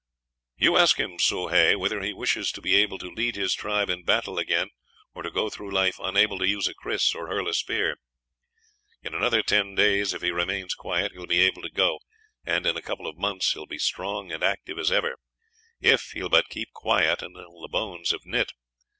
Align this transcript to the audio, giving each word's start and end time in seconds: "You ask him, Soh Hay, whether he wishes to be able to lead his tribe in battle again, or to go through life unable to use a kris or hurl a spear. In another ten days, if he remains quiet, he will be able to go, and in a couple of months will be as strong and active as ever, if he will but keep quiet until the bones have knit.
"You 0.57 0.77
ask 0.77 0.99
him, 0.99 1.19
Soh 1.19 1.49
Hay, 1.49 1.75
whether 1.75 2.01
he 2.01 2.11
wishes 2.11 2.51
to 2.53 2.61
be 2.63 2.75
able 2.75 2.97
to 2.97 3.09
lead 3.13 3.35
his 3.35 3.53
tribe 3.53 3.87
in 3.87 4.01
battle 4.03 4.39
again, 4.39 4.69
or 5.13 5.21
to 5.21 5.29
go 5.29 5.47
through 5.47 5.69
life 5.69 5.97
unable 5.99 6.39
to 6.39 6.47
use 6.47 6.67
a 6.67 6.73
kris 6.73 7.13
or 7.13 7.27
hurl 7.27 7.47
a 7.47 7.53
spear. 7.53 7.97
In 9.03 9.13
another 9.13 9.43
ten 9.43 9.75
days, 9.75 10.11
if 10.15 10.23
he 10.23 10.31
remains 10.31 10.73
quiet, 10.73 11.11
he 11.11 11.19
will 11.19 11.27
be 11.27 11.41
able 11.43 11.61
to 11.61 11.69
go, 11.69 11.99
and 12.43 12.65
in 12.65 12.75
a 12.77 12.81
couple 12.81 13.05
of 13.05 13.19
months 13.19 13.53
will 13.55 13.67
be 13.67 13.75
as 13.75 13.83
strong 13.83 14.31
and 14.31 14.43
active 14.43 14.79
as 14.79 14.91
ever, 14.91 15.17
if 15.79 16.09
he 16.15 16.23
will 16.23 16.29
but 16.29 16.49
keep 16.49 16.71
quiet 16.73 17.21
until 17.21 17.61
the 17.61 17.69
bones 17.71 18.09
have 18.09 18.25
knit. 18.25 18.53